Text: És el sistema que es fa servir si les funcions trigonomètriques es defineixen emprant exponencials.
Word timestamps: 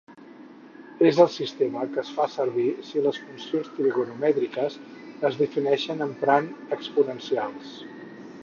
És 1.09 1.17
el 1.25 1.27
sistema 1.33 1.83
que 1.91 1.99
es 2.03 2.09
fa 2.15 2.25
servir 2.37 2.65
si 2.87 3.03
les 3.09 3.19
funcions 3.27 3.69
trigonomètriques 3.75 4.79
es 5.31 5.39
defineixen 5.45 6.05
emprant 6.07 6.53
exponencials. 6.79 7.81